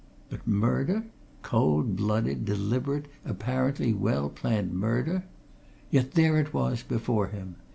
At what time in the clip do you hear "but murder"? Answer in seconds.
0.31-1.05